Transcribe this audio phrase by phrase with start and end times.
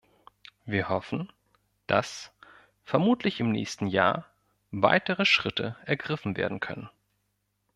[0.65, 1.31] Wir hoffen,
[1.85, 2.31] dass–
[2.85, 4.25] vermutlich im nächsten Jahr–
[4.71, 6.89] weitere Schritte ergriffen werden können.